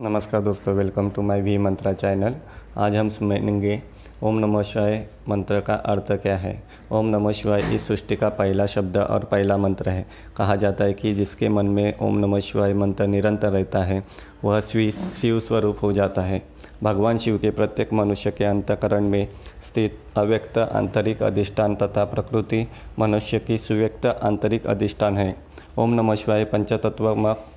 [0.00, 2.34] नमस्कार दोस्तों welcome to my V Mantra channel
[2.76, 3.82] आज हम सुनेंगे
[4.22, 6.62] ओम नमः शिवाय मंत्र का अर्थ क्या है?
[6.92, 10.06] ओम नमः शिवाय इस सृष्टि का पहला शब्द और पहला मंत्र है।
[10.36, 14.02] कहा जाता है कि जिसके मन में ओम नमः शिवाय मंत्र निरंतर रहता है,
[14.44, 16.42] वह स्वी शिव स्वरूप हो जाता है।
[16.82, 19.28] भगवान शिव के प्रत्येक मनुष्य के अंतकरण में
[19.64, 22.66] स्थित अव्यक्त आंतरिक अधिष्ठान तथा प्रकृति
[22.98, 25.34] मनुष्य की सुव्यक्त आंतरिक अधिष्ठान है।
[25.78, 27.50] ओम नमः शिवाय पंचतत्वमक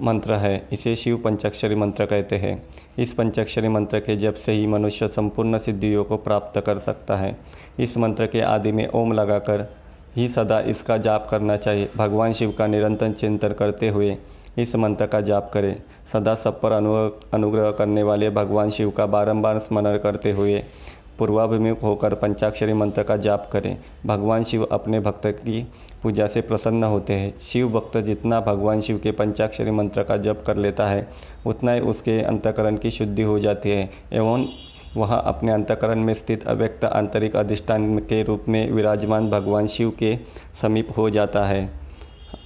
[0.00, 2.62] मंत्र है, इसे शिव पंचाक्षरी मंत्र कहते हैं।
[2.98, 7.36] इस पंचाक्षरी मंत्र के जप से ही मनुष्य संपूर्ण सिद्धियों को प्राप्त कर सकता है।
[7.78, 9.68] इस मंत्र के आदि में ओम लगाकर
[10.16, 14.16] ही सदा इसका जाप करना चाहिए। भगवान शिव का निरंतर चिंतन करते हुए
[14.58, 15.74] इस मंत्र का जाप करें।
[16.12, 20.62] सदा सब पर अनुग्रह करने वाले भगवान शिव का बारंबार स्मरण करते हुए
[21.18, 25.60] पूर्वाभिमुख होकर पंचाक्षरी मंत्र का जाप करें। भगवान शिव अपने भक्त की
[26.02, 30.42] पूजा से प्रसन्न होते हैं। शिव भक्त जितना भगवान शिव के पंचाक्षरी मंत्र का जप
[30.46, 31.08] कर लेता है,
[31.46, 34.46] उतना ही उसके अंतकरण की शुद्धि हो जाती है एवं
[34.96, 40.16] वह अपने अंतकरण में स्थित अव्यक्त आंतरिक अधिष्ठान के रूप में विराजमान भगवान शिव के
[40.62, 41.70] समीप हो जाता है।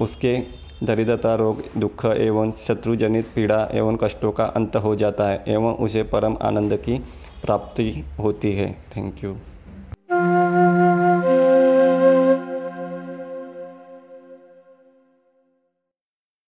[0.01, 0.37] उसके
[0.83, 6.03] दरिद्रता, रोग, दुख एवं शत्रुजनित पीड़ा एवं कष्टों का अंत हो जाता है एवं उसे
[6.03, 6.99] परम आनंद की
[7.43, 9.37] प्राप्ति होती है। Thank you